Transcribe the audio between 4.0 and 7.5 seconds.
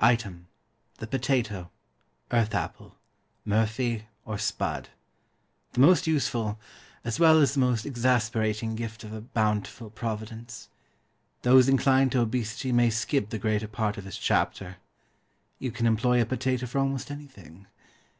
or spud; the most useful, as well